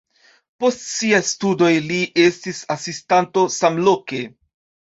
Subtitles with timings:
[0.63, 4.27] Post siaj studoj li estis asistanto samloke.